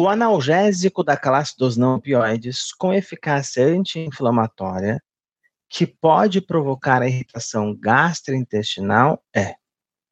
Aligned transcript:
O 0.00 0.08
analgésico 0.08 1.02
da 1.02 1.16
classe 1.16 1.58
dos 1.58 1.76
não 1.76 1.96
opioides 1.96 2.72
com 2.72 2.94
eficácia 2.94 3.66
anti-inflamatória 3.66 5.02
que 5.68 5.88
pode 5.88 6.40
provocar 6.40 7.02
a 7.02 7.08
irritação 7.08 7.74
gastrointestinal 7.74 9.20
é. 9.34 9.56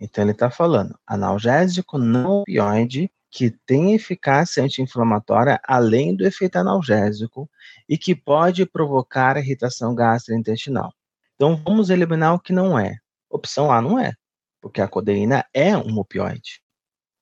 Então 0.00 0.24
ele 0.24 0.32
está 0.32 0.50
falando 0.50 0.98
analgésico 1.06 1.96
não 1.96 2.40
opioide 2.40 3.08
que 3.30 3.52
tem 3.64 3.94
eficácia 3.94 4.64
anti-inflamatória 4.64 5.60
além 5.62 6.16
do 6.16 6.26
efeito 6.26 6.56
analgésico 6.56 7.48
e 7.88 7.96
que 7.96 8.16
pode 8.16 8.66
provocar 8.66 9.36
irritação 9.36 9.94
gastrointestinal. 9.94 10.92
Então 11.36 11.54
vamos 11.54 11.88
eliminar 11.88 12.34
o 12.34 12.40
que 12.40 12.52
não 12.52 12.76
é. 12.76 12.96
Opção 13.30 13.70
A 13.70 13.80
não 13.80 13.96
é, 13.96 14.12
porque 14.60 14.80
a 14.80 14.88
codeína 14.88 15.46
é 15.54 15.78
um 15.78 15.98
opioide. 15.98 16.60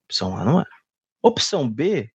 Opção 0.07 0.35
A 0.35 0.43
não 0.43 0.59
é. 0.59 0.65
Opção 1.21 1.69
B 1.69 2.11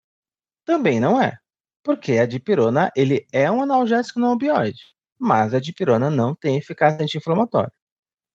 também 0.65 1.01
não 1.01 1.21
é, 1.21 1.39
porque 1.83 2.19
a 2.19 2.27
dipirona 2.27 2.91
ele 2.97 3.27
é 3.33 3.51
um 3.51 3.63
analgésico 3.63 4.21
não 4.21 4.33
opioide, 4.33 4.83
mas 5.19 5.55
a 5.55 5.61
dipirona 5.61 6.11
não 6.11 6.35
tem 6.35 6.57
eficácia 6.57 7.03
anti-inflamatória. 7.03 7.73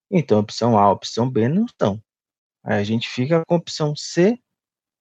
Então 0.09 0.39
opção 0.39 0.77
A, 0.77 0.91
opção 0.91 1.29
B 1.29 1.47
não 1.47 1.65
estão. 1.65 2.01
Aí 2.63 2.79
a 2.79 2.83
gente 2.83 3.09
fica 3.09 3.43
com 3.45 3.55
opção 3.55 3.95
C, 3.95 4.37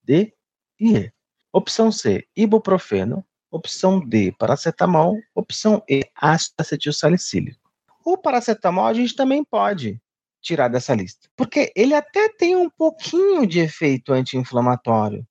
D 0.02 0.32
e 0.78 0.96
E. 0.96 1.12
Opção 1.52 1.90
C, 1.90 2.26
ibuprofeno. 2.36 3.24
Opção 3.50 3.98
D, 3.98 4.32
paracetamol. 4.38 5.16
Opção 5.34 5.82
E, 5.88 6.02
ácido 6.14 6.54
acetil 6.58 6.92
salicílico. 6.92 7.70
O 8.04 8.18
paracetamol 8.18 8.86
a 8.86 8.94
gente 8.94 9.16
também 9.16 9.42
pode 9.44 10.00
tirar 10.40 10.68
dessa 10.68 10.94
lista, 10.94 11.28
porque 11.34 11.72
ele 11.74 11.92
até 11.92 12.28
tem 12.28 12.54
um 12.54 12.70
pouquinho 12.70 13.46
de 13.46 13.58
efeito 13.58 14.12
anti-inflamatório. 14.12 15.26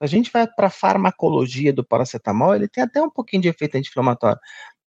A 0.00 0.06
gente 0.06 0.30
vai 0.30 0.46
para 0.46 0.68
a 0.68 0.70
farmacologia 0.70 1.72
do 1.72 1.84
paracetamol, 1.84 2.54
ele 2.54 2.68
tem 2.68 2.84
até 2.84 3.02
um 3.02 3.10
pouquinho 3.10 3.42
de 3.42 3.48
efeito 3.48 3.76
anti-inflamatório, 3.76 4.40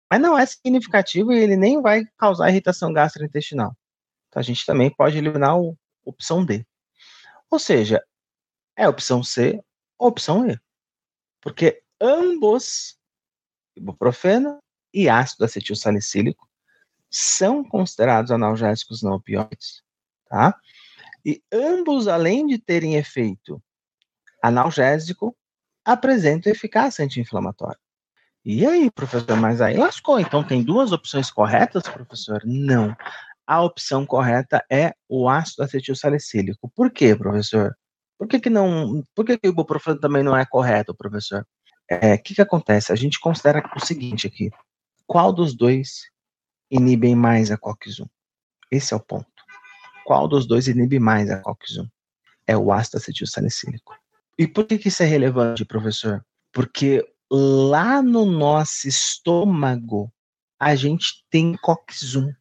mas 0.10 0.22
não 0.22 0.38
é 0.38 0.46
significativo 0.46 1.34
e 1.34 1.40
ele 1.40 1.58
nem 1.58 1.82
vai 1.82 2.06
causar 2.18 2.50
irritação 2.50 2.94
gastrointestinal. 2.94 3.76
Então 4.30 4.40
a 4.40 4.44
gente 4.44 4.66
também 4.66 4.90
pode 4.90 5.18
eliminar 5.18 5.52
a 5.52 5.74
opção 6.06 6.46
D. 6.46 6.66
Ou 7.50 7.60
seja, 7.60 8.02
é 8.76 8.88
opção 8.88 9.24
C 9.24 9.62
ou 9.98 10.08
opção 10.08 10.50
E. 10.50 10.58
Porque 11.42 11.84
ambos, 12.00 12.98
ibuprofeno 13.76 14.60
e 14.94 15.10
ácido 15.10 15.44
acetil 15.44 15.76
salicílico, 15.76 16.48
são 17.10 17.64
considerados 17.64 18.32
analgésicos 18.32 19.04
não 19.04 19.14
opioides, 19.14 19.84
tá? 20.30 20.58
E 21.26 21.44
ambos, 21.52 22.08
além 22.08 22.48
de 22.48 22.58
terem 22.58 22.96
efeito 22.96 23.62
analgésico, 24.42 25.36
apresentam 25.86 26.52
eficácia 26.52 27.04
anti-inflamatória. 27.04 27.80
E 28.44 28.66
aí, 28.66 28.90
professor, 28.90 29.38
mas 29.38 29.62
aí 29.62 29.78
lascou. 29.78 30.20
Então 30.20 30.44
tem 30.44 30.64
duas 30.64 30.92
opções 30.92 31.30
corretas, 31.30 31.84
professor? 31.84 32.42
Não. 32.44 32.96
A 33.46 33.62
opção 33.62 34.06
correta 34.06 34.64
é 34.70 34.94
o 35.08 35.30
ácido 35.30 35.64
acetil 35.64 35.96
salicílico. 35.96 36.72
Por 36.76 36.92
quê, 36.92 37.16
professor? 37.16 37.76
Por 38.18 38.28
que, 38.28 38.40
que 38.40 38.50
não. 38.50 39.04
Por 39.16 39.26
que, 39.26 39.38
que 39.38 39.48
o 39.48 39.52
ibuprofeno 39.52 40.00
também 40.00 40.24
não 40.24 40.36
é 40.36 40.46
correto, 40.46 40.96
professor? 40.96 41.42
O 41.42 41.46
é, 41.94 42.18
que, 42.18 42.34
que 42.36 42.42
acontece? 42.42 42.92
A 42.92 42.96
gente 42.96 43.20
considera 43.20 43.64
o 43.76 43.80
seguinte 43.80 44.26
aqui: 44.26 44.50
qual 45.06 45.34
dos 45.34 45.56
dois 45.56 46.10
inibem 46.70 47.16
mais 47.16 47.52
a 47.52 47.58
COX-1? 47.58 48.08
Esse 48.72 48.94
é 48.94 48.98
o 48.98 49.00
ponto. 49.00 49.28
Qual 50.06 50.28
dos 50.28 50.48
dois 50.48 50.68
inibe 50.68 51.00
mais 51.00 51.30
a 51.30 51.42
COX-1? 51.42 51.88
É 52.48 52.58
o 52.58 52.72
ácido 52.72 52.98
acetil 52.98 53.28
salicílico. 53.28 53.96
E 54.42 54.48
por 54.48 54.66
que, 54.66 54.88
isso 54.88 55.04
é 55.04 55.06
relevante, 55.06 55.64
professor? 55.64 56.26
Porque 56.52 57.08
lá 57.32 58.02
no 58.02 58.26
nosso 58.26 58.88
estômago 58.88 60.12
a 60.60 60.74
gente 60.74 61.24
tem 61.30 61.56
COX-1. 61.58 62.34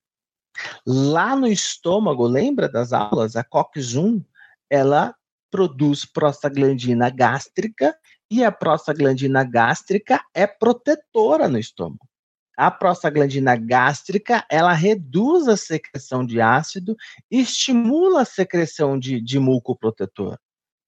Lá 0.86 1.36
no 1.36 1.46
estômago, 1.46 2.26
lembra 2.26 2.70
das 2.70 2.94
aulas? 2.94 3.36
A 3.36 3.44
COX-1, 3.44 4.24
ela 4.70 5.14
produz 5.50 6.06
prostaglandina 6.06 7.10
gástrica 7.10 7.94
e 8.30 8.42
a 8.42 8.50
prostaglandina 8.50 9.44
gástrica 9.44 10.24
é 10.32 10.46
protetora 10.46 11.48
no 11.48 11.58
estômago. 11.58 12.08
A 12.56 12.70
prostaglandina 12.70 13.56
gástrica, 13.56 14.46
ela 14.50 14.72
reduz 14.72 15.48
a 15.48 15.56
secreção 15.58 16.24
de 16.24 16.40
ácido 16.40 16.96
e 17.30 17.42
estimula 17.42 18.22
a 18.22 18.24
secreção 18.24 18.98
de, 18.98 19.20
de 19.20 19.38
muco 19.38 19.76
protetor. 19.76 20.38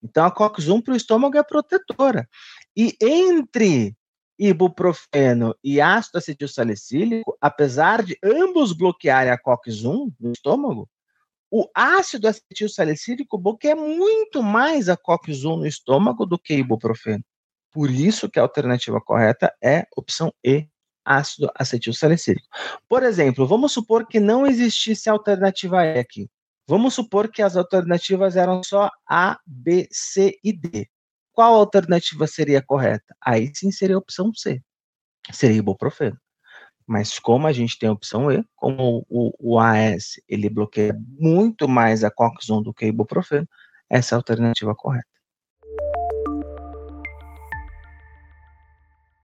Então, 0.03 0.25
a 0.25 0.31
COX-1 0.31 0.83
para 0.83 0.95
o 0.95 0.97
estômago 0.97 1.37
é 1.37 1.43
protetora. 1.43 2.29
E 2.77 2.97
entre 3.01 3.95
ibuprofeno 4.39 5.55
e 5.63 5.81
ácido 5.81 6.19
acetilsalicílico, 6.19 7.37
apesar 7.41 8.03
de 8.03 8.19
ambos 8.25 8.73
bloquearem 8.73 9.33
a 9.33 9.39
COX-1 9.39 10.13
no 10.19 10.33
estômago, 10.33 10.89
o 11.51 11.69
ácido 11.75 12.27
acetilsalicílico 12.27 13.39
bloqueia 13.39 13.77
muito 13.77 14.43
mais 14.43 14.89
a 14.89 14.97
COX-1 14.97 15.59
no 15.59 15.67
estômago 15.67 16.25
do 16.25 16.39
que 16.39 16.55
ibuprofeno. 16.55 17.23
Por 17.71 17.91
isso 17.91 18.29
que 18.29 18.39
a 18.39 18.43
alternativa 18.43 19.01
correta 19.01 19.55
é 19.63 19.87
opção 19.97 20.33
E, 20.43 20.67
ácido 21.05 21.51
acetilsalicílico. 21.55 22.47
Por 22.89 23.03
exemplo, 23.03 23.47
vamos 23.47 23.73
supor 23.73 24.07
que 24.07 24.19
não 24.19 24.47
existisse 24.47 25.09
alternativa 25.09 25.85
E 25.85 25.99
aqui. 25.99 26.31
Vamos 26.67 26.95
supor 26.95 27.29
que 27.31 27.43
as 27.43 27.57
alternativas 27.57 28.37
eram 28.37 28.63
só 28.65 28.89
A, 29.09 29.39
B, 29.47 29.89
C 29.91 30.39
e 30.45 30.53
D. 30.53 30.89
Qual 31.33 31.55
alternativa 31.55 32.27
seria 32.27 32.63
correta? 32.63 33.15
Aí 33.21 33.51
sim 33.55 33.71
seria 33.73 33.97
a 33.97 33.99
opção 33.99 34.33
C. 34.35 34.63
Seria 35.33 35.59
ibuprofeno. 35.59 36.19
Mas 36.87 37.19
como 37.19 37.47
a 37.47 37.53
gente 37.53 37.79
tem 37.79 37.89
a 37.89 37.93
opção 37.93 38.31
E, 38.31 38.45
como 38.57 39.07
o, 39.09 39.33
o 39.39 39.59
AS 39.59 40.21
ele 40.29 40.49
bloqueia 40.51 40.95
muito 41.19 41.69
mais 41.69 42.05
a 42.05 42.11
COX-1 42.11 42.63
do 42.63 42.75
que 42.75 42.87
ibuprofeno, 42.87 43.49
essa 43.91 44.15
é 44.15 44.17
a 44.17 44.19
alternativa 44.19 44.75
correta. 44.75 45.07